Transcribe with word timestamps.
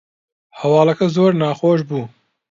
هەواڵەکە 0.59 1.07
زۆر 1.15 1.31
ناخۆش 1.41 1.79
بوو 1.87 2.03